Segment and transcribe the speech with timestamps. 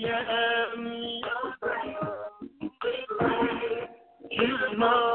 [0.00, 0.22] Yeah.
[4.30, 4.50] His.
[4.72, 5.09] Um,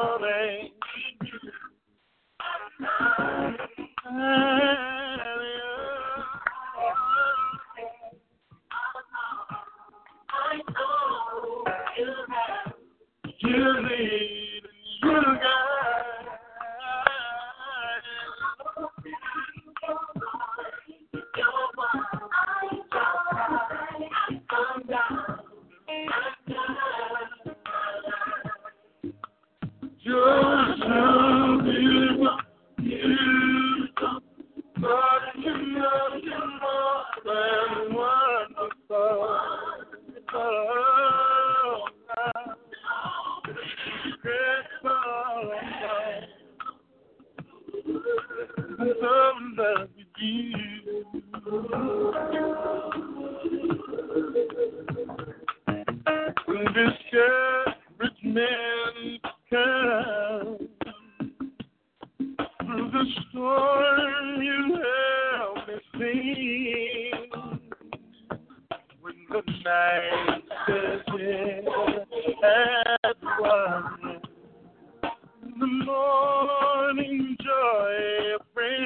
[75.60, 78.86] the morning joy brings.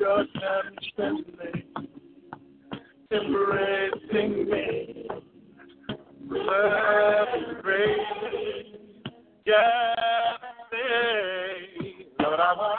[0.00, 1.64] Your touch constantly
[3.10, 5.08] embracing me.
[6.30, 7.88] Love and grace,
[9.46, 9.98] yes,
[12.20, 12.77] Lord, I want.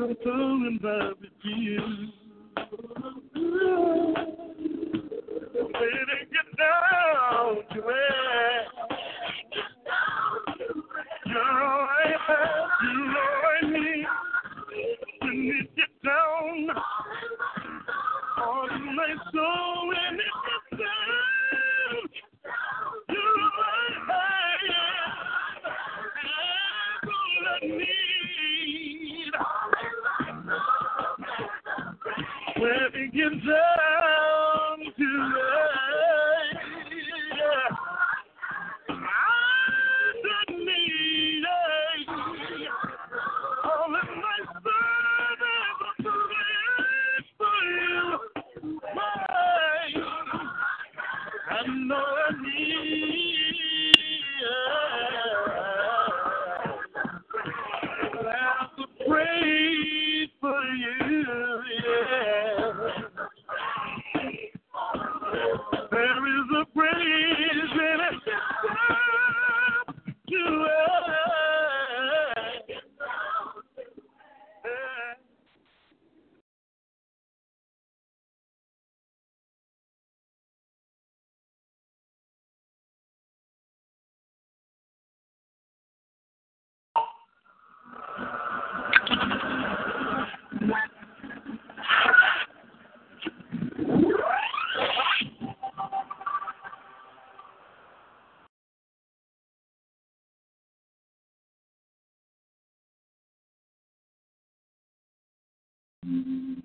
[0.00, 2.07] I'm falling in love with you.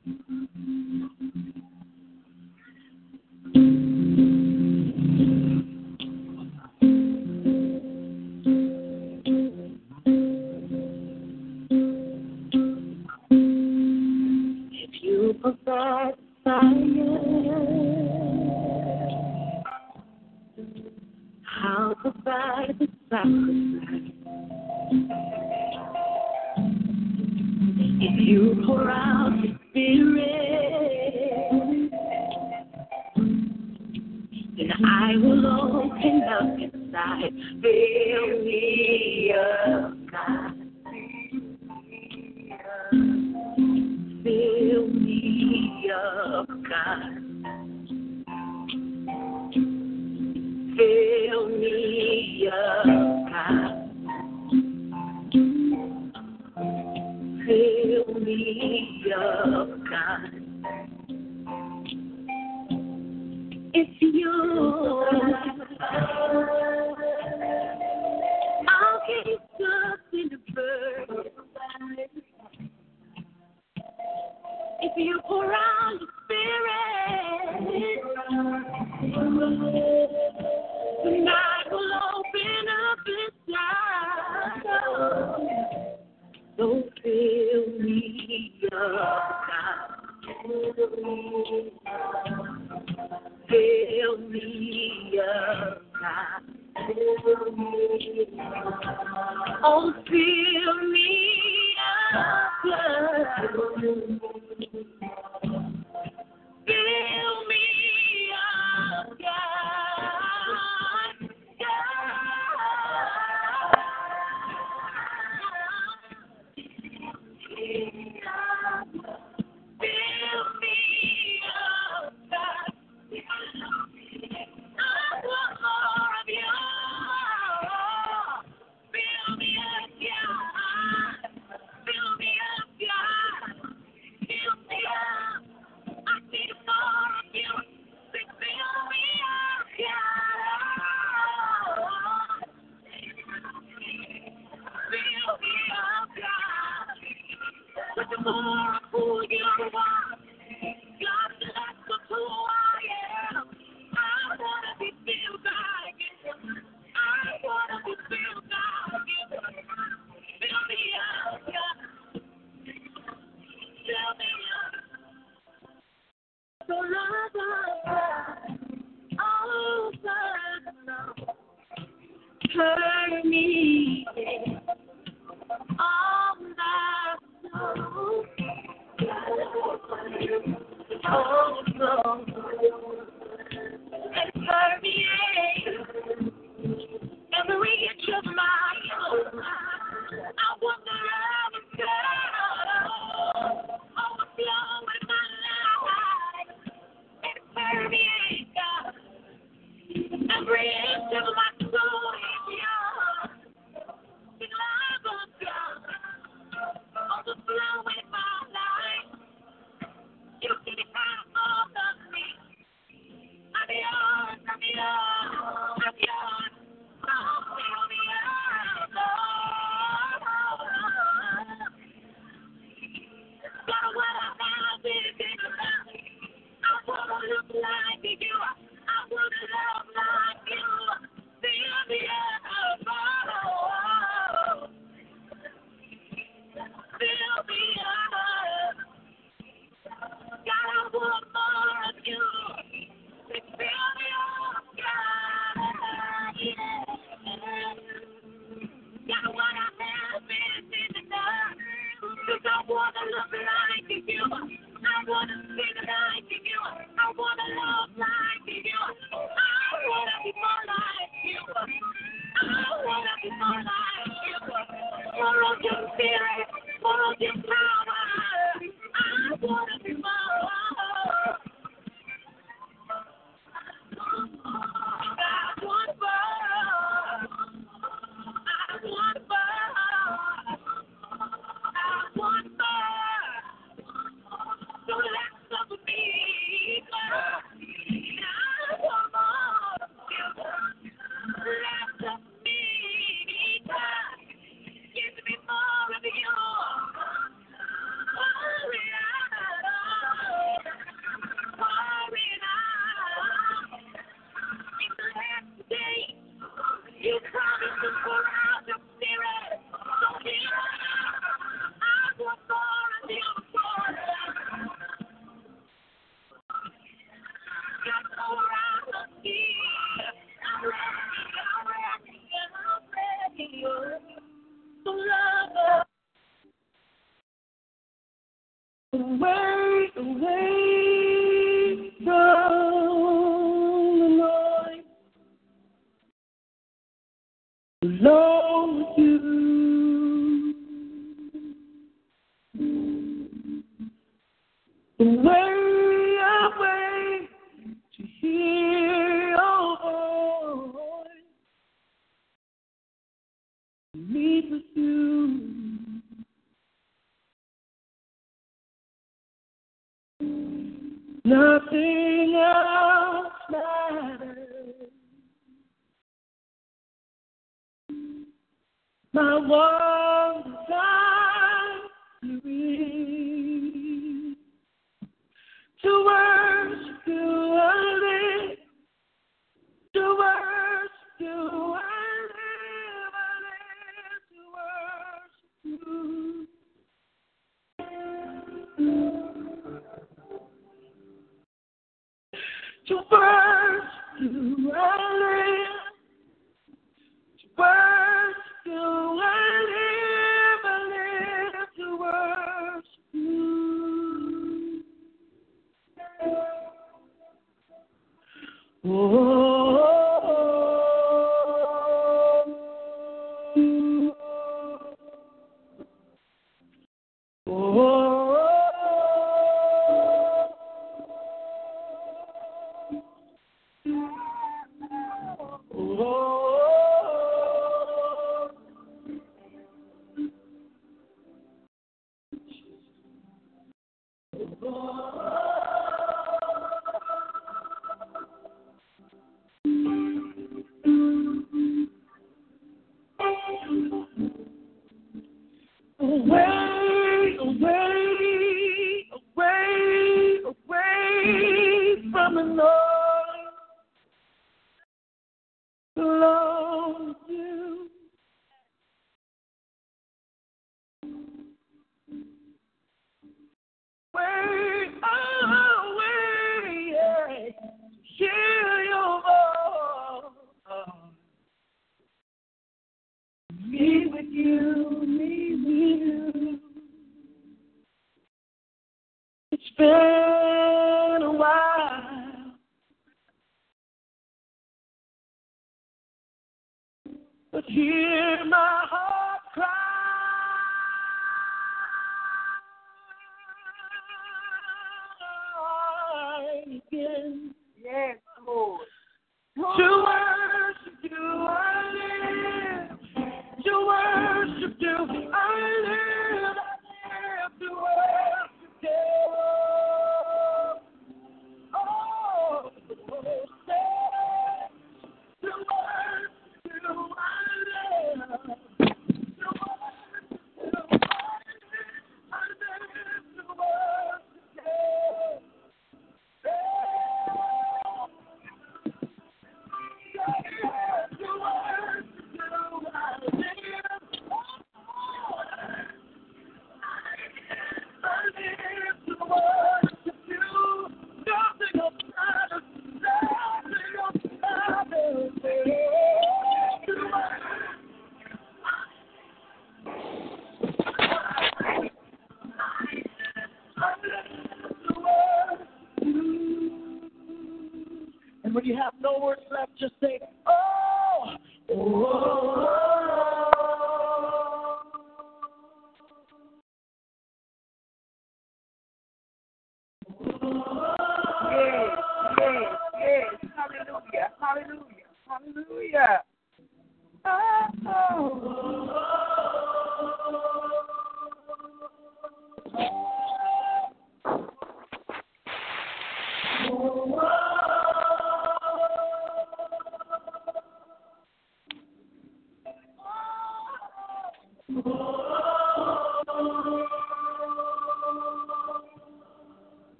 [558.71, 560.19] you have no words left, just say,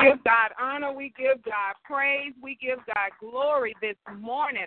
[0.00, 0.92] give God honor.
[0.92, 2.32] We give God praise.
[2.42, 4.66] We give God glory this morning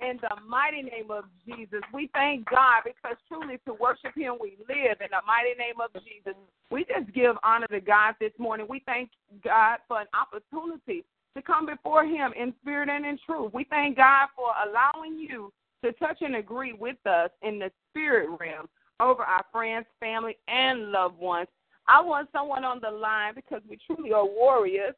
[0.00, 1.80] in the mighty name of Jesus.
[1.94, 5.92] We thank God because truly to worship Him we live in the mighty name of
[6.02, 6.34] Jesus.
[6.70, 8.66] We just give honor to God this morning.
[8.68, 9.10] We thank
[9.44, 11.04] God for an opportunity
[11.36, 13.52] to come before Him in spirit and in truth.
[13.54, 15.52] We thank God for allowing you
[15.84, 18.68] to touch and agree with us in the spirit realm
[19.00, 21.48] over our friends, family, and loved ones.
[21.88, 24.94] I want someone on the line because we truly are warriors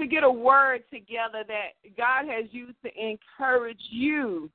[0.00, 4.50] to get a word together that God has used to encourage you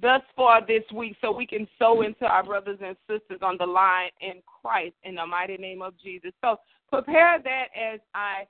[0.00, 3.66] thus far this week so we can sow into our brothers and sisters on the
[3.66, 6.32] line in Christ in the mighty name of Jesus.
[6.42, 6.56] So
[6.90, 8.44] prepare that as I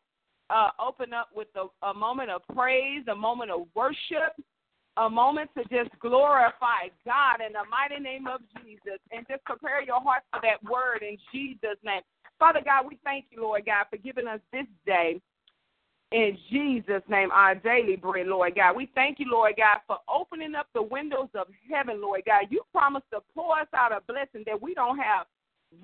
[0.50, 4.34] uh, open up with a, a moment of praise, a moment of worship,
[4.96, 9.82] a moment to just glorify God in the mighty name of Jesus and just prepare
[9.82, 12.02] your heart for that word in Jesus' name.
[12.38, 15.20] Father God, we thank you, Lord God, for giving us this day
[16.12, 18.76] in Jesus' name, our daily bread, Lord God.
[18.76, 22.44] We thank you, Lord God, for opening up the windows of heaven, Lord God.
[22.50, 25.26] You promised to pour us out a blessing that we don't have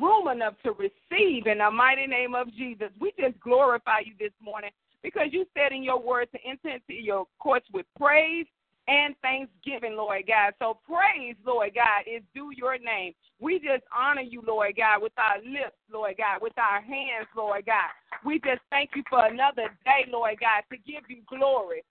[0.01, 2.91] room enough to receive in the mighty name of Jesus.
[3.01, 4.71] We just glorify you this morning
[5.03, 8.47] because you said in your word to enter into your courts with praise
[8.91, 10.53] and thanksgiving, Lord God.
[10.59, 13.13] So praise, Lord God, is due your name.
[13.39, 17.67] We just honor you, Lord God, with our lips, Lord God, with our hands, Lord
[17.67, 17.95] God.
[18.27, 21.85] We just thank you for another day, Lord God, to give you glory.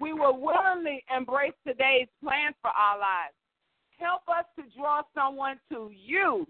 [0.00, 3.34] We will willingly embrace today's plans for our lives.
[3.98, 6.46] Help us to draw someone to you.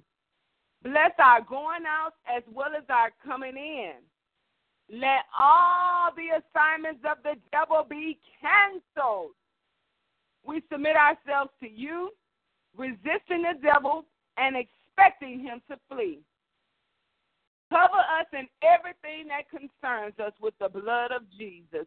[0.82, 3.92] Bless our going out as well as our coming in.
[4.88, 9.32] Let all the assignments of the devil be canceled.
[10.46, 12.10] We submit ourselves to you,
[12.76, 14.04] resisting the devil
[14.36, 16.20] and expecting him to flee.
[17.70, 21.86] Cover us in everything that concerns us with the blood of Jesus.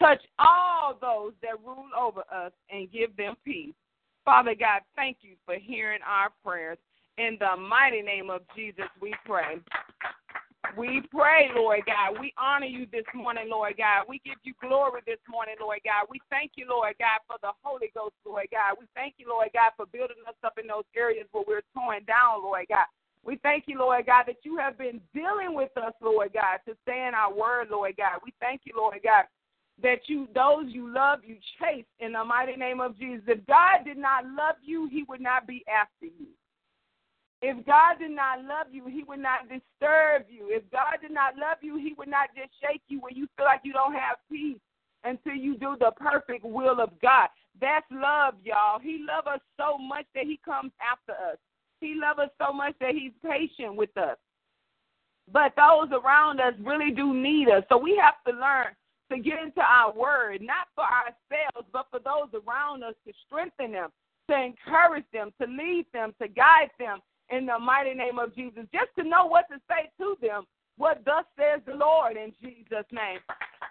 [0.00, 3.74] Touch all those that rule over us and give them peace.
[4.24, 6.78] Father God, thank you for hearing our prayers.
[7.18, 9.56] In the mighty name of Jesus, we pray.
[10.76, 12.20] We pray, Lord God.
[12.20, 14.04] We honor you this morning, Lord God.
[14.08, 16.06] We give you glory this morning, Lord God.
[16.10, 18.76] We thank you, Lord God, for the Holy Ghost, Lord God.
[18.78, 22.04] We thank you, Lord God, for building us up in those areas where we're torn
[22.04, 22.86] down, Lord God.
[23.24, 26.76] We thank you, Lord God, that you have been dealing with us, Lord God, to
[26.82, 28.20] stay in our word, Lord God.
[28.24, 29.24] We thank you, Lord God,
[29.82, 33.24] that you those you love, you chase in the mighty name of Jesus.
[33.26, 36.28] If God did not love you, he would not be after you.
[37.40, 40.48] If God did not love you, He would not disturb you.
[40.50, 43.46] If God did not love you, He would not just shake you when you feel
[43.46, 44.58] like you don't have peace
[45.04, 47.28] until you do the perfect will of God.
[47.60, 48.80] That's love, y'all.
[48.80, 51.38] He loves us so much that He comes after us.
[51.80, 54.16] He loves us so much that He's patient with us.
[55.32, 57.62] But those around us really do need us.
[57.68, 58.74] So we have to learn
[59.12, 63.72] to get into our word, not for ourselves, but for those around us to strengthen
[63.72, 63.90] them,
[64.28, 66.98] to encourage them, to lead them, to guide them
[67.30, 70.44] in the mighty name of Jesus, just to know what to say to them,
[70.76, 73.20] what thus says the Lord in Jesus' name.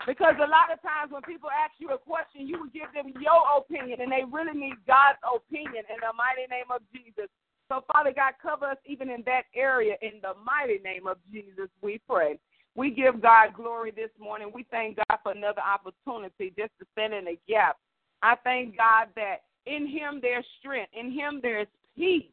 [0.06, 3.12] Because a lot of times when people ask you a question, you will give them
[3.20, 7.28] your opinion, and they really need God's opinion in the mighty name of Jesus.
[7.68, 9.96] So, Father God, cover us even in that area.
[10.02, 12.40] In the mighty name of Jesus, we pray.
[12.76, 14.52] We give God glory this morning.
[14.54, 17.78] We thank God for another opportunity just to stand in the gap.
[18.22, 21.68] I thank God that in Him there's strength, in Him there's
[21.98, 22.32] peace,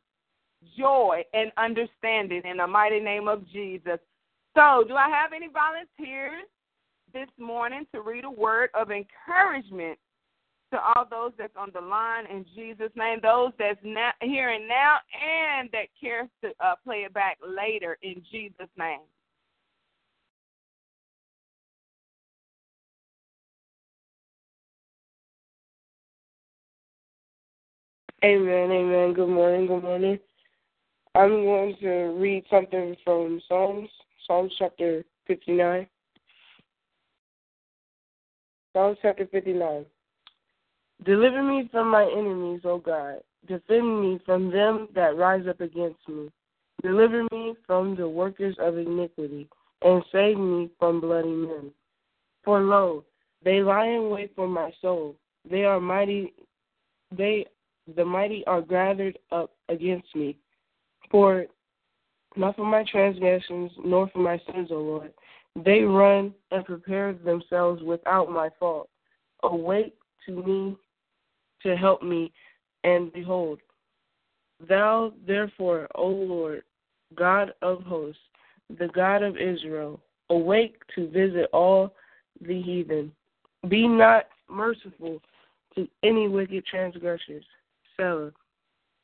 [0.76, 3.98] joy, and understanding in the mighty name of Jesus.
[4.56, 6.44] So, do I have any volunteers
[7.12, 9.98] this morning to read a word of encouragement
[10.72, 14.96] to all those that's on the line in Jesus' name, those that's now, hearing now
[15.14, 19.00] and that cares to uh, play it back later in Jesus' name?
[28.24, 29.12] Amen, amen.
[29.12, 30.18] Good morning, good morning.
[31.16, 33.88] I'm going to read something from Psalms,
[34.26, 35.86] Psalms chapter 59.
[38.72, 39.86] Psalms chapter 59.
[41.04, 43.18] Deliver me from my enemies, O God.
[43.46, 46.30] Defend me from them that rise up against me.
[46.82, 49.48] Deliver me from the workers of iniquity,
[49.82, 51.70] and save me from bloody men.
[52.44, 53.04] For lo,
[53.44, 55.14] they lie in wait for my soul.
[55.48, 56.32] They are mighty
[57.16, 57.46] they
[57.94, 60.36] the mighty are gathered up against me.
[61.10, 61.46] For
[62.36, 65.12] not for my transgressions, nor for my sins, O Lord.
[65.64, 68.88] They run and prepare themselves without my fault.
[69.44, 69.94] Awake
[70.26, 70.76] to me
[71.62, 72.32] to help me,
[72.82, 73.60] and behold,
[74.68, 76.62] thou therefore, O Lord,
[77.14, 78.20] God of hosts,
[78.78, 81.94] the God of Israel, awake to visit all
[82.40, 83.12] the heathen.
[83.68, 85.20] Be not merciful
[85.74, 87.44] to any wicked transgressors.
[87.96, 88.32] Selah.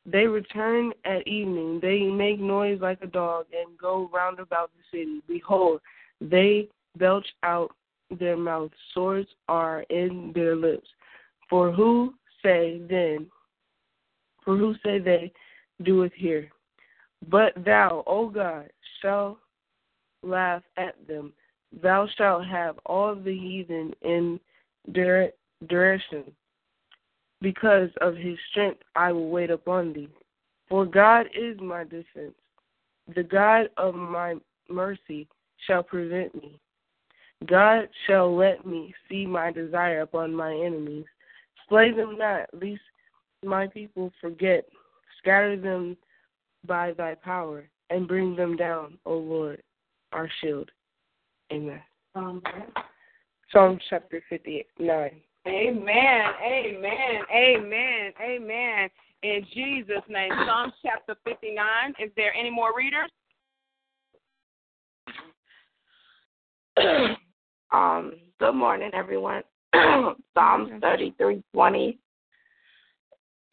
[0.06, 1.80] They return at evening.
[1.80, 5.22] They make noise like a dog and go round about the city.
[5.28, 5.80] Behold,
[6.20, 7.70] they belch out
[8.18, 8.74] their mouths.
[8.92, 10.88] Swords are in their lips.
[11.48, 13.26] For who say then,
[14.44, 15.32] for who say they
[15.82, 16.50] doeth here?
[17.28, 18.70] But thou, O God,
[19.02, 19.38] shalt
[20.22, 21.32] laugh at them.
[21.82, 24.40] Thou shalt have all the heathen in
[24.92, 26.32] derision.
[27.42, 30.09] Because of his strength I will wait upon thee.
[30.68, 32.35] For God is my defense.
[33.14, 34.37] The God of my
[34.68, 35.26] mercy
[35.66, 36.61] shall prevent me.
[37.46, 41.07] God shall let me see my desire upon my enemies.
[41.68, 42.81] Slay them not, lest
[43.44, 44.64] my people forget.
[45.18, 45.96] Scatter them
[46.66, 49.62] by thy power, and bring them down, O Lord,
[50.12, 50.70] our shield.
[51.53, 51.81] Amen.
[52.14, 55.20] Psalm chapter 59.
[55.46, 58.90] Amen, amen, amen, amen.
[59.22, 61.94] In Jesus' name, Psalm chapter 59.
[61.98, 63.11] Is there any more readers?
[67.72, 69.42] um, good morning, everyone.
[70.35, 71.98] Psalms thirty-three twenty.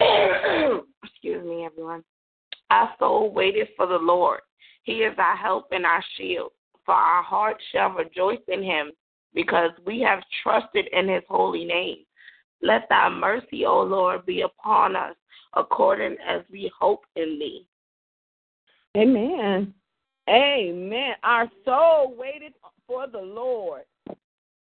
[0.00, 2.04] Excuse me, everyone.
[2.70, 4.40] Our soul waiteth for the Lord.
[4.82, 6.52] He is our help and our shield.
[6.84, 8.92] For our heart shall rejoice in him,
[9.34, 11.98] because we have trusted in his holy name.
[12.62, 15.14] Let thy mercy, O Lord, be upon us,
[15.54, 17.66] according as we hope in thee.
[18.96, 19.72] Amen.
[20.28, 21.14] Amen.
[21.22, 22.54] Our soul waited
[22.86, 23.82] for the Lord.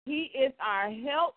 [0.05, 1.35] He is our help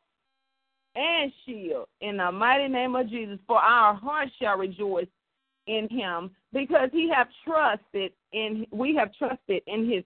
[0.96, 3.38] and shield in the mighty name of Jesus.
[3.46, 5.06] For our heart shall rejoice
[5.66, 10.04] in him because he have trusted in we have trusted in his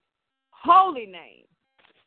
[0.49, 1.45] holy name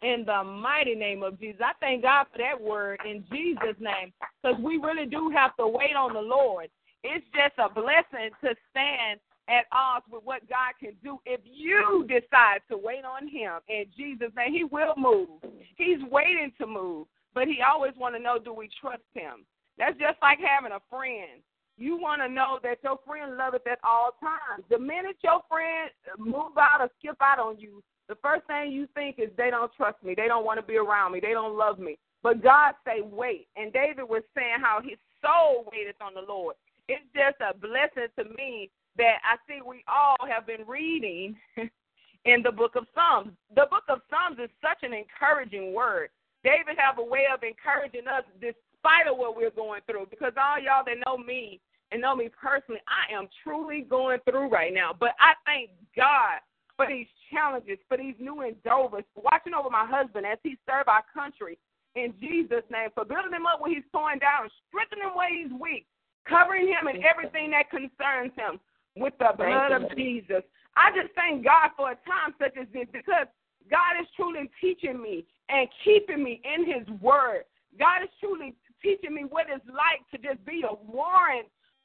[0.05, 1.62] in the mighty name of Jesus.
[1.64, 4.12] I thank God for that word in Jesus' name
[4.43, 6.69] because we really do have to wait on the Lord.
[7.03, 12.07] It's just a blessing to stand at odds with what God can do if you
[12.09, 14.53] decide to wait on Him in Jesus' name.
[14.53, 15.40] He will move.
[15.77, 19.45] He's waiting to move, but He always want to know do we trust Him?
[19.79, 21.40] That's just like having a friend.
[21.77, 24.64] You want to know that your friend loveth at all times.
[24.71, 28.87] The minute your friend move out or skip out on you, the first thing you
[28.95, 30.14] think is they don't trust me.
[30.17, 31.21] They don't want to be around me.
[31.21, 31.97] They don't love me.
[32.23, 33.49] But God say wait.
[33.57, 36.57] And David was saying how his soul waited on the Lord.
[36.88, 41.37] It's just a blessing to me that I see we all have been reading
[42.25, 43.33] in the book of Psalms.
[43.55, 46.11] The book of Psalms is such an encouraging word.
[46.45, 50.07] David have a way of encouraging us despite of what we're going through.
[50.11, 54.49] Because all y'all that know me and know me personally, I am truly going through
[54.49, 54.93] right now.
[54.99, 56.40] But I thank God
[56.77, 60.89] for these challenges, for these new endeavors, for watching over my husband as he served
[60.89, 61.59] our country
[61.95, 65.53] in Jesus' name, for building him up when he's torn down, strengthening him when he's
[65.55, 65.87] weak,
[66.27, 68.59] covering him in everything that concerns him
[68.97, 70.43] with the blood of Jesus.
[70.77, 73.31] I just thank God for a time such as this because
[73.71, 77.45] God is truly teaching me and keeping me in His Word.
[77.79, 81.45] God is truly teaching me what it's like to just be a warring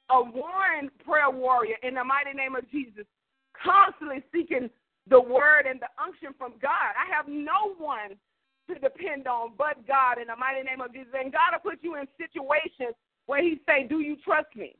[0.09, 3.05] a warring prayer warrior in the mighty name of Jesus,
[3.53, 4.69] constantly seeking
[5.09, 6.93] the word and the unction from God.
[6.95, 8.15] I have no one
[8.69, 11.13] to depend on but God in the mighty name of Jesus.
[11.13, 12.95] And God will put you in situations
[13.25, 14.75] where He say, "Do you trust me?"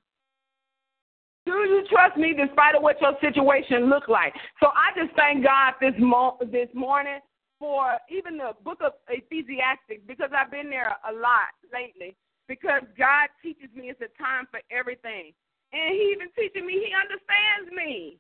[1.46, 4.34] Do you trust me despite of what your situation look like?
[4.60, 7.20] So I just thank God this mo- this morning
[7.58, 12.16] for even the book of Ecclesiastes because I've been there a lot lately
[12.48, 15.34] because God teaches me it's a time for everything.
[15.74, 18.18] And he even teaching me he understands me.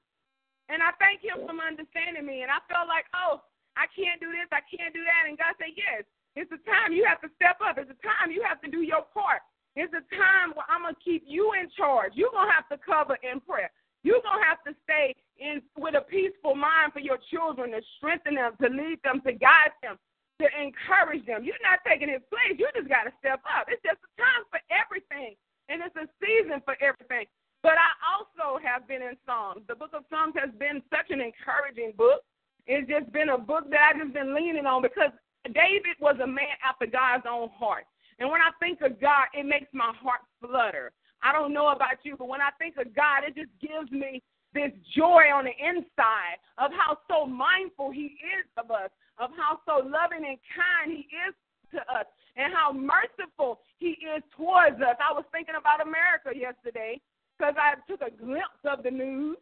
[0.69, 2.45] And I thank him for understanding me.
[2.45, 3.41] And I felt like, oh,
[3.73, 5.25] I can't do this, I can't do that.
[5.25, 6.05] And God said, yes,
[6.37, 7.81] it's a time you have to step up.
[7.81, 9.41] It's a time you have to do your part.
[9.73, 12.13] It's a time where I'm going to keep you in charge.
[12.13, 13.71] You're going to have to cover in prayer.
[14.03, 17.81] You're going to have to stay in with a peaceful mind for your children to
[17.97, 19.99] strengthen them, to lead them, to guide them,
[20.39, 21.43] to encourage them.
[21.43, 22.55] You're not taking his place.
[22.55, 23.67] You just got to step up.
[23.67, 25.35] It's just a time for everything,
[25.67, 27.27] and it's a season for everything.
[27.59, 29.19] But I also have been in
[29.59, 29.67] Psalms.
[29.67, 32.21] The book of Psalms has been such an encouraging book.
[32.67, 35.11] It's just been a book that I've just been leaning on because
[35.45, 37.85] David was a man after God's own heart.
[38.19, 40.91] And when I think of God, it makes my heart flutter.
[41.23, 44.21] I don't know about you, but when I think of God, it just gives me
[44.53, 49.59] this joy on the inside of how so mindful He is of us, of how
[49.65, 51.33] so loving and kind He is
[51.73, 54.97] to us, and how merciful He is towards us.
[54.99, 56.99] I was thinking about America yesterday
[57.37, 59.37] because I took a glimpse of the news,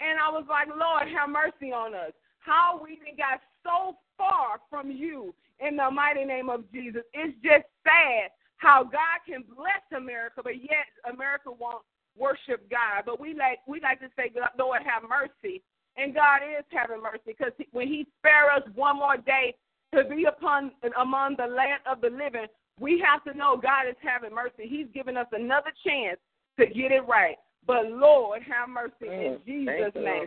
[0.00, 2.12] and I was like, Lord, have mercy on us.
[2.38, 7.02] How we got so far from you in the mighty name of Jesus.
[7.12, 11.82] It's just sad how God can bless America, but yet America won't
[12.16, 13.04] worship God.
[13.06, 15.62] But we like we like to say, Lord, have mercy.
[15.96, 19.54] And God is having mercy because when He spare us one more day
[19.94, 22.46] to be upon among the land of the living,
[22.78, 24.68] we have to know God is having mercy.
[24.68, 26.18] He's given us another chance
[26.58, 27.36] to get it right.
[27.68, 30.26] But Lord, have mercy mm, in Jesus' name.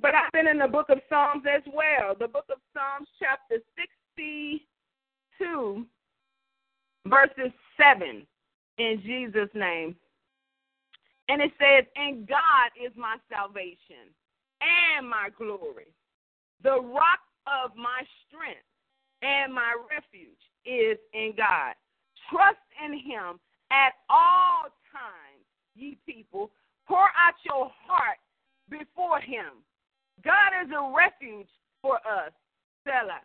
[0.00, 2.16] But I've been in the book of Psalms as well.
[2.18, 3.62] The book of Psalms, chapter
[4.18, 5.86] 62,
[7.06, 8.26] verses 7,
[8.78, 9.94] in Jesus' name.
[11.28, 14.10] And it says, And God is my salvation
[14.60, 15.94] and my glory.
[16.64, 18.66] The rock of my strength
[19.22, 21.74] and my refuge is in God.
[22.28, 23.38] Trust in him
[23.70, 25.29] at all times,
[25.74, 26.50] ye people.
[26.86, 28.18] Pour out your heart
[28.68, 29.62] before him.
[30.24, 31.48] God is a refuge
[31.82, 32.32] for us.
[32.84, 33.20] Selah.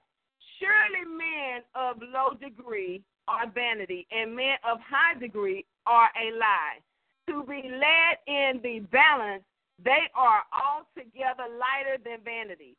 [0.59, 6.79] Surely men of low degree are vanity, and men of high degree are a lie
[7.27, 9.43] to be led in the balance,
[9.83, 12.75] they are altogether lighter than vanity.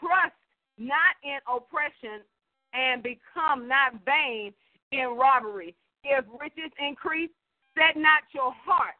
[0.00, 0.36] Trust
[0.78, 2.22] not in oppression
[2.72, 4.52] and become not vain
[4.92, 5.74] in robbery.
[6.04, 7.30] If riches increase,
[7.76, 8.94] set not your heart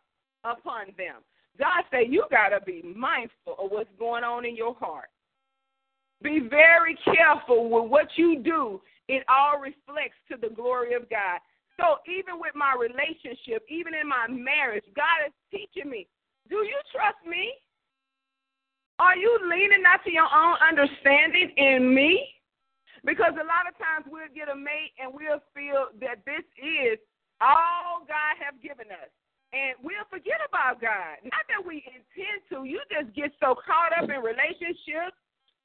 [0.44, 1.16] upon them.
[1.59, 5.09] God said you got to be mindful of what's going on in your heart.
[6.22, 8.81] Be very careful with what you do.
[9.09, 11.40] It all reflects to the glory of God.
[11.79, 16.09] So even with my relationship, even in my marriage, God is teaching me.
[16.49, 17.53] Do you trust me?
[18.99, 22.27] Are you leaning not to your own understanding in me?
[23.05, 26.99] Because a lot of times we'll get a mate and we'll feel that this is
[27.40, 29.12] all God have given us.
[29.54, 31.22] And we'll forget about God.
[31.22, 32.66] Not that we intend to.
[32.66, 35.16] You just get so caught up in relationships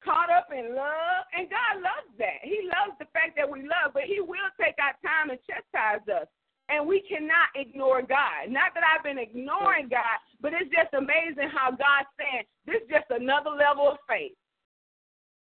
[0.04, 2.42] caught up in love, and God loves that.
[2.42, 6.04] He loves the fact that we love, but He will take our time and chastise
[6.10, 6.26] us.
[6.70, 8.48] And we cannot ignore God.
[8.48, 12.88] Not that I've been ignoring God, but it's just amazing how God's saying, this is
[12.90, 14.34] just another level of faith.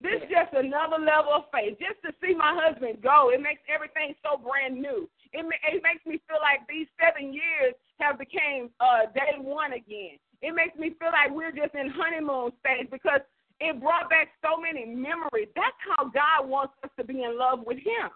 [0.01, 1.77] This is just another level of faith.
[1.77, 5.05] Just to see my husband go, it makes everything so brand new.
[5.29, 8.17] It, it makes me feel like these seven years have
[8.51, 10.17] became uh, day one again.
[10.41, 13.21] It makes me feel like we're just in honeymoon stage because
[13.59, 15.49] it brought back so many memories.
[15.55, 18.09] That's how God wants us to be in love with Him.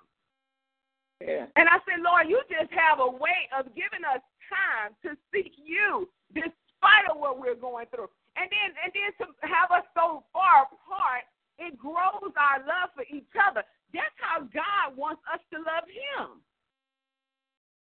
[1.21, 1.45] Yeah.
[1.55, 5.53] And I said, Lord, you just have a way of giving us time to seek
[5.55, 8.09] you despite of what we're going through.
[8.35, 11.23] And then and then to have us so far apart,
[11.55, 13.63] it grows our love for each other.
[13.93, 16.43] That's how God wants us to love him.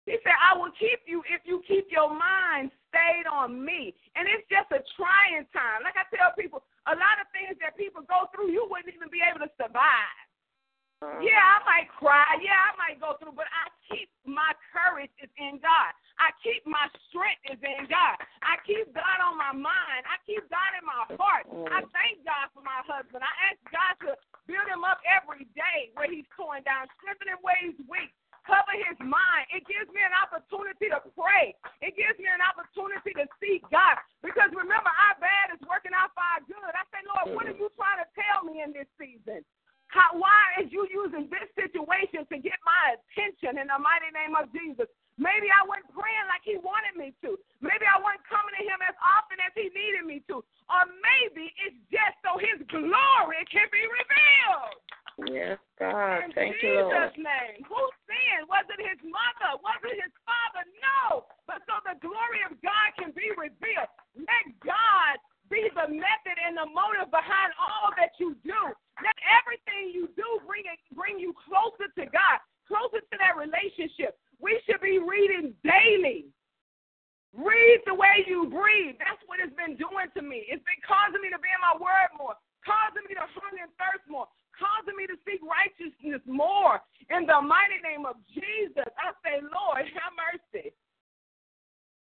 [0.05, 3.97] He said, I will keep you if you keep your mind stayed on me.
[4.15, 5.81] And it's just a trying time.
[5.81, 9.09] Like I tell people, a lot of things that people go through, you wouldn't even
[9.09, 10.25] be able to survive.
[11.05, 11.21] Uh-huh.
[11.21, 12.25] Yeah, I might cry.
[12.41, 15.93] Yeah, I might go through, but I keep my courage is in God.
[16.17, 18.17] I keep my strength is in God.
[18.41, 20.07] I keep God on my mind.
[20.07, 21.45] I keep God in my heart.
[21.75, 21.91] I mm.
[21.91, 23.21] thank God for my husband.
[23.21, 24.11] I ask God to
[24.47, 28.15] build him up every day where he's torn down, strengthen him where he's weak.
[28.45, 29.49] Cover his mind.
[29.51, 31.57] It gives me an opportunity to pray.
[31.81, 33.99] It gives me an opportunity to seek God.
[34.21, 36.73] Because remember, our bad is working out for our good.
[36.73, 39.43] I say, Lord, what are you trying to tell me in this season?
[39.95, 44.35] How, why is you using this situation to get my attention in the mighty name
[44.35, 44.91] of Jesus?
[45.15, 47.39] Maybe I wasn't praying like he wanted me to.
[47.63, 50.43] Maybe I wasn't coming to him as often as he needed me to.
[50.43, 54.83] Or maybe it's just so his glory can be revealed.
[55.31, 56.27] Yes, God.
[56.27, 56.91] In Thank you, Lord.
[56.91, 57.63] Jesus' name.
[57.71, 57.79] Who
[58.11, 58.51] sinned?
[58.51, 59.63] Was it his mother?
[59.63, 60.67] Was it his father?
[60.83, 61.31] No.
[61.47, 63.87] But so the glory of God can be revealed.
[64.19, 65.15] Let God
[65.47, 68.75] be the method and the motive behind all that you do.
[69.03, 72.39] Let everything you do bring it, bring you closer to God,
[72.71, 74.15] closer to that relationship.
[74.39, 76.31] We should be reading daily.
[77.35, 78.95] Read the way you breathe.
[79.03, 80.47] That's what it's been doing to me.
[80.47, 83.75] It's been causing me to be in my word more, causing me to hunger and
[83.75, 86.79] thirst more, causing me to seek righteousness more.
[87.11, 90.71] In the mighty name of Jesus, I say, Lord, have mercy.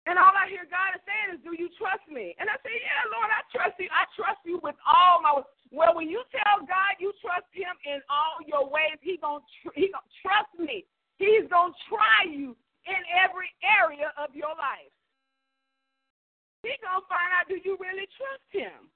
[0.06, 2.38] And all I hear God is saying is, Do you trust me?
[2.38, 3.90] And I say, Yeah, Lord, I trust you.
[3.90, 5.42] I trust you with all my
[5.74, 9.74] well, when you tell God you trust him in all your ways, he gonna tr-
[9.74, 10.86] he gonna trust me.
[11.18, 12.54] He's gonna try you
[12.86, 14.94] in every area of your life.
[16.62, 18.86] He's gonna find out do you really trust him?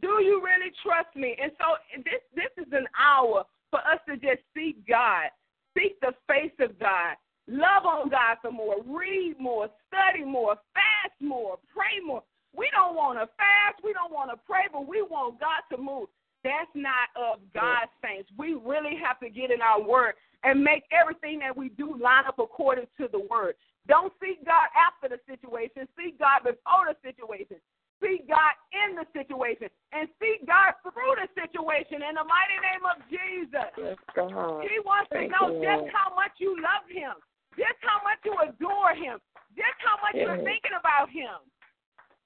[0.00, 1.34] Do you really trust me?
[1.40, 5.30] And so this this is an hour for us to just seek God,
[5.76, 11.14] seek the face of God, love on God some more, read more, study more, fast
[11.20, 12.22] more, pray more.
[12.56, 15.80] We don't want to fast, we don't want to pray, but we want God to
[15.80, 16.08] move.
[16.42, 18.30] That's not of God's saints.
[18.38, 22.24] We really have to get in our word and make everything that we do line
[22.26, 23.54] up according to the word.
[23.88, 27.56] Don't seek God after the situation, seek God before the situation.
[28.02, 32.84] Seek God in the situation and see God through the situation in the mighty name
[32.84, 33.72] of Jesus.
[33.76, 34.68] Yes, God.
[34.68, 37.16] He wants Thank to know you, just how much you love him,
[37.56, 39.16] just how much you adore him,
[39.56, 41.40] just how much you're thinking about him.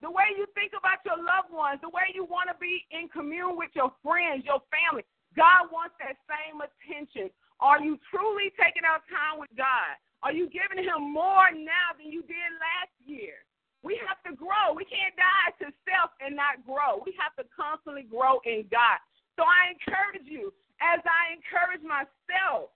[0.02, 3.06] The way you think about your loved ones, the way you want to be in
[3.12, 5.04] commune with your friends, your family.
[5.38, 7.30] God wants that same attention.
[7.60, 9.94] Are you truly taking out time with God?
[10.24, 13.44] Are you giving him more now than you did last year?
[13.82, 14.76] We have to grow.
[14.76, 17.00] We can't die to self and not grow.
[17.04, 19.00] We have to constantly grow in God.
[19.40, 20.52] So I encourage you,
[20.84, 22.72] as I encourage myself,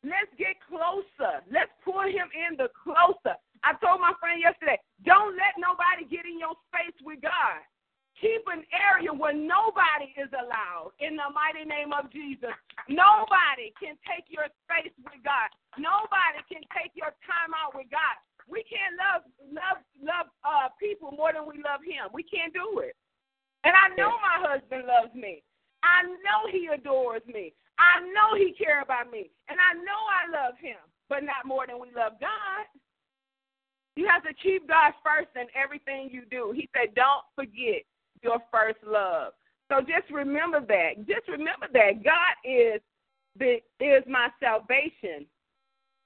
[0.00, 1.44] let's get closer.
[1.52, 3.36] Let's pull him in the closer.
[3.60, 7.60] I told my friend yesterday, don't let nobody get in your space with God.
[8.20, 12.52] Keep an area where nobody is allowed in the mighty name of Jesus.
[12.88, 15.48] Nobody can take your space with God.
[15.80, 18.16] Nobody can take your time out with God.
[18.50, 19.22] We can't love
[19.54, 22.10] love love uh, people more than we love Him.
[22.12, 22.98] We can't do it.
[23.64, 25.42] And I know my husband loves me.
[25.82, 27.52] I know he adores me.
[27.78, 29.30] I know he cares about me.
[29.48, 32.64] And I know I love him, but not more than we love God.
[33.96, 36.52] You have to keep God first in everything you do.
[36.54, 37.84] He said, don't forget
[38.22, 39.32] your first love.
[39.68, 41.06] So just remember that.
[41.06, 42.80] Just remember that God is
[43.38, 45.26] the is my salvation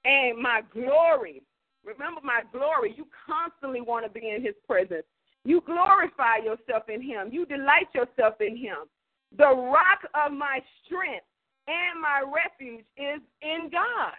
[0.05, 1.43] and my glory.
[1.85, 2.95] Remember my glory.
[2.97, 5.05] You constantly want to be in his presence.
[5.45, 7.29] You glorify yourself in him.
[7.31, 8.89] You delight yourself in him.
[9.37, 11.27] The rock of my strength
[11.69, 14.17] and my refuge is in God.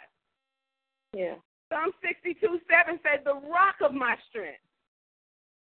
[1.13, 1.35] Yeah.
[1.69, 4.61] Psalm 62 7 says, The rock of my strength.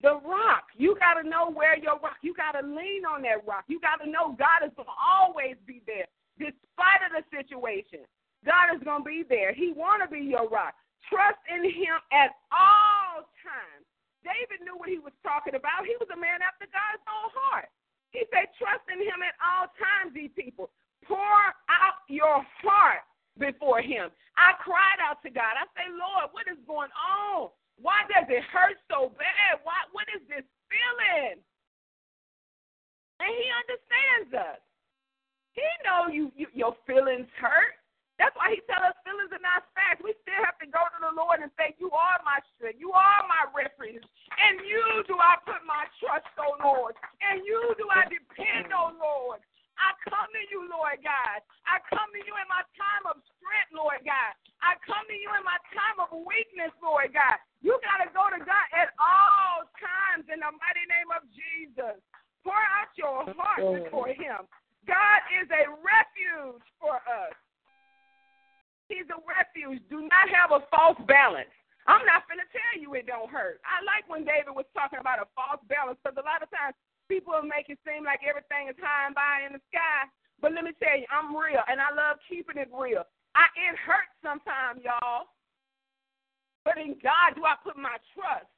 [0.01, 0.69] The rock.
[0.77, 2.21] You got to know where your rock.
[2.21, 3.65] You got to lean on that rock.
[3.67, 6.05] You got to know God is going to always be there,
[6.37, 8.05] despite of the situation.
[8.45, 9.53] God is going to be there.
[9.53, 10.73] He want to be your rock.
[11.07, 13.85] Trust in Him at all times.
[14.23, 15.87] David knew what he was talking about.
[15.87, 17.71] He was a man after God's own heart.
[18.11, 20.73] He said, Trust in Him at all times, ye people.
[21.05, 21.39] Pour
[21.69, 23.05] out your heart
[23.37, 24.11] before Him.
[24.35, 25.55] I cried out to God.
[25.55, 27.53] I say, Lord, what is going on?
[27.79, 29.63] Why does it hurt so bad?
[29.63, 29.77] Why?
[29.95, 31.39] What is this feeling?
[33.23, 34.61] And He understands us.
[35.55, 37.77] He know you, you your feelings hurt.
[38.19, 40.03] That's why He tell us feelings are not facts.
[40.03, 42.79] We still have to go to the And say, You are my strength.
[42.79, 44.03] You are my refuge.
[44.03, 46.99] And you do I put my trust, O Lord.
[47.23, 49.39] And you do I depend, O Lord.
[49.79, 51.39] I come to you, Lord God.
[51.63, 54.35] I come to you in my time of strength, Lord God.
[54.59, 57.39] I come to you in my time of weakness, Lord God.
[57.63, 61.95] You got to go to God at all times in the mighty name of Jesus.
[62.43, 64.43] Pour out your heart before Him.
[64.83, 67.35] God is a refuge for us.
[68.87, 69.85] He's a refuge.
[69.87, 71.51] Do not have a false balance.
[71.85, 73.61] I'm not going to tell you it don't hurt.
[73.65, 76.73] I like when David was talking about a false balance because a lot of times
[77.09, 80.09] people make it seem like everything is high and by in the sky.
[80.41, 83.05] But let me tell you, I'm real and I love keeping it real.
[83.37, 85.29] I, it hurts sometimes, y'all.
[86.65, 88.49] But in God do I put my trust.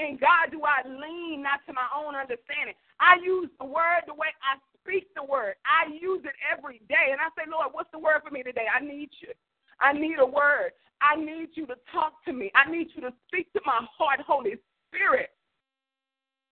[0.00, 2.76] In God do I lean, not to my own understanding.
[3.00, 5.56] I use the word the way I speak the word.
[5.64, 7.12] I use it every day.
[7.12, 8.68] And I say, Lord, what's the word for me today?
[8.68, 9.32] I need you.
[9.80, 10.72] I need a word.
[11.00, 12.50] I need you to talk to me.
[12.54, 14.56] I need you to speak to my heart, Holy
[14.88, 15.30] Spirit.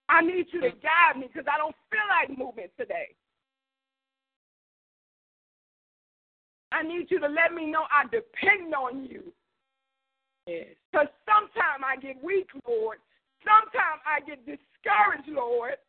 [0.08, 3.12] I need you to guide me because I don't feel like moving today.
[6.72, 9.32] I need you to let me know I depend on you.
[10.46, 12.98] Because sometimes I get weak, Lord.
[13.44, 15.80] Sometimes I get discouraged, Lord.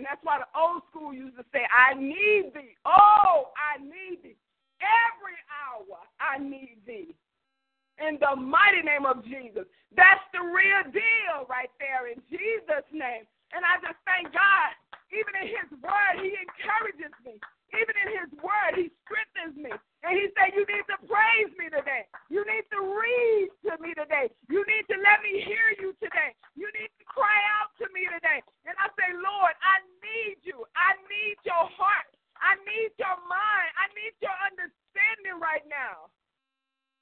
[0.00, 2.72] And that's why the old school used to say, I need thee.
[2.88, 4.40] Oh, I need thee.
[4.80, 7.12] Every hour I need thee.
[8.00, 9.68] In the mighty name of Jesus.
[9.92, 13.28] That's the real deal right there in Jesus' name.
[13.52, 14.72] And I just thank God,
[15.12, 17.36] even in His Word, He encourages me.
[17.76, 19.70] Even in His Word, He strengthens me.
[20.02, 22.06] And He said, You need to praise me today.
[22.26, 24.30] You need to read to me today.
[24.50, 26.34] You need to let me hear you today.
[26.58, 28.42] You need to cry out to me today.
[28.66, 30.66] And I say, Lord, I need you.
[30.74, 32.10] I need your heart.
[32.42, 33.70] I need your mind.
[33.78, 36.10] I need your understanding right now.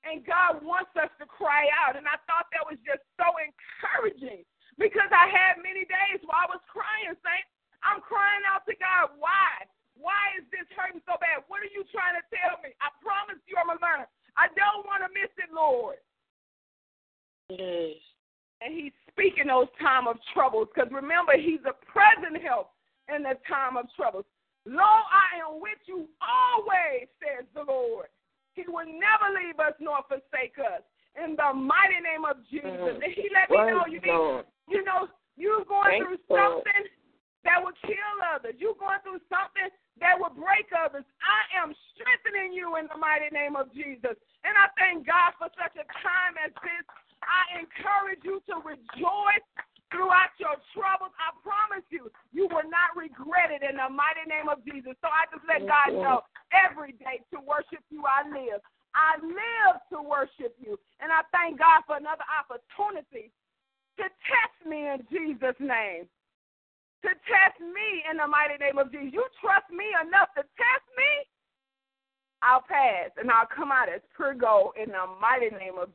[0.04, 1.96] And God wants us to cry out.
[1.96, 4.44] And I thought that was just so encouraging
[4.76, 7.46] because I had many days where I was crying, saying,
[7.84, 9.16] I'm crying out to God.
[9.16, 9.64] Why?
[10.00, 11.44] Why is this hurting so bad?
[11.52, 12.72] What are you trying to tell me?
[12.80, 14.08] I promise you I'm a learner.
[14.40, 16.00] I don't want to miss it, Lord.
[17.52, 18.00] Yes.
[18.64, 20.72] And he's speaking those time of troubles.
[20.72, 22.72] Because remember, he's a present help
[23.12, 24.24] in the time of troubles.
[24.64, 28.08] Lo, I am with you always, says the Lord.
[28.52, 30.84] He will never leave us nor forsake us.
[31.18, 32.96] In the mighty name of Jesus.
[32.96, 33.02] Mm.
[33.02, 36.84] And he let me know you need you know, you're going Thank through something
[37.42, 38.54] that will kill others.
[38.62, 39.66] You're going through something
[39.98, 41.02] that will break others.
[41.26, 44.14] I am strengthening you in the mighty name of Jesus.
[44.46, 46.86] And I thank God for such a time as this.
[47.26, 49.46] I encourage you to rejoice
[49.90, 51.10] throughout your troubles.
[51.18, 54.94] I promise you, you will not regret it in the mighty name of Jesus.
[55.02, 56.22] So I just let God know
[56.54, 58.62] every day to worship you I live.
[58.94, 60.78] I live to worship you.
[61.02, 63.34] And I thank God for another opportunity
[63.98, 66.06] to test me in Jesus' name.
[67.04, 69.12] To test me in the mighty name of Jesus.
[69.12, 71.10] You trust me enough to test me?
[72.42, 75.90] I'll pass and I'll come out as pure gold in the mighty name of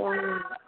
[0.00, 0.59] Mm.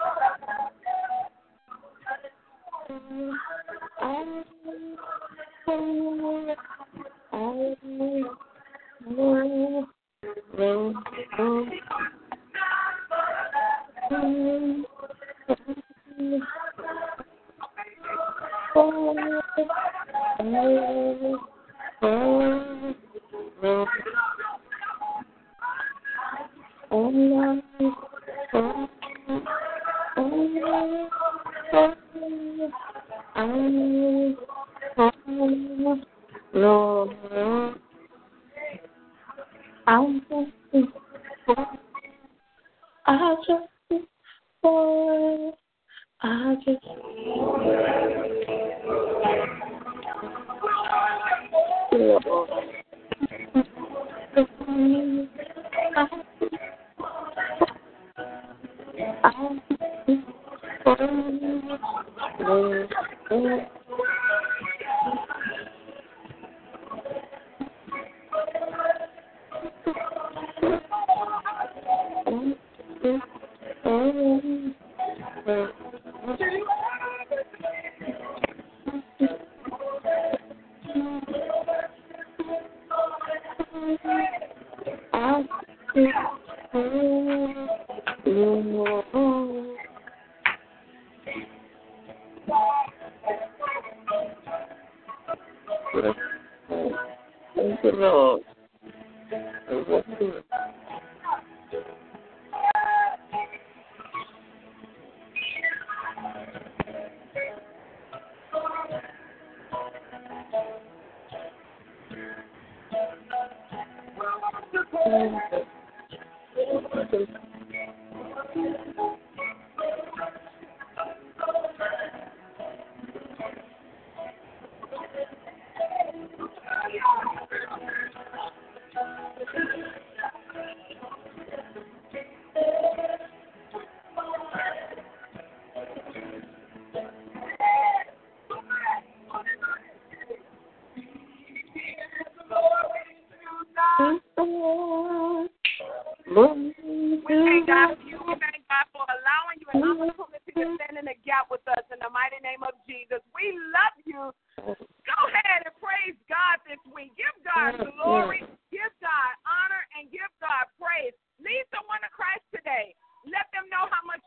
[83.99, 84.31] Thank you.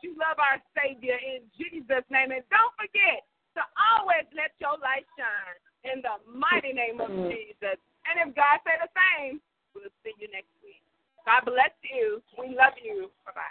[0.06, 2.30] You love our Savior in Jesus' name.
[2.30, 3.26] And don't forget
[3.58, 7.82] to always let your light shine in the mighty name of Jesus.
[8.06, 9.42] And if God say the same,
[9.74, 10.78] we'll see you next week.
[11.26, 12.22] God bless you.
[12.38, 13.10] We love you.
[13.26, 13.50] Bye bye.